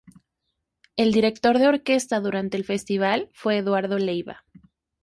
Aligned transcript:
El 0.95 1.11
director 1.13 1.59
de 1.59 1.67
orquesta 1.67 2.19
durante 2.19 2.57
el 2.57 2.65
festival 2.65 3.29
fue 3.33 3.57
Eduardo 3.57 3.99
Leiva. 3.99 4.43